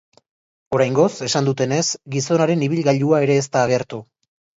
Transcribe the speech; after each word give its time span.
Oraingoz, 0.77 1.09
esan 1.27 1.49
dutenez, 1.49 1.83
gizonaren 2.15 2.63
ibilgailua 2.69 3.21
ere 3.27 3.37
ez 3.43 3.45
da 3.57 3.63
agertu. 3.67 4.01